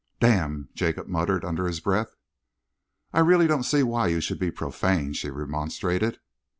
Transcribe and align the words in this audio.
"Damn!" 0.19 0.69
Jacob 0.73 1.05
muttered, 1.05 1.45
under 1.45 1.67
his 1.67 1.79
breath. 1.79 2.15
"I 3.13 3.19
really 3.19 3.45
don't 3.45 3.61
see 3.61 3.83
why 3.83 4.07
you 4.07 4.19
should 4.19 4.39
be 4.39 4.49
profane," 4.49 5.13
she 5.13 5.29
remonstrated. 5.29 6.17